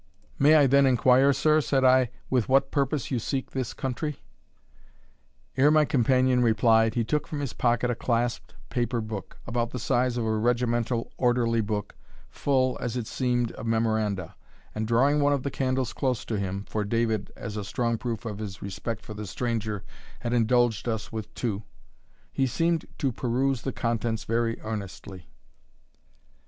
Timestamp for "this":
3.51-3.71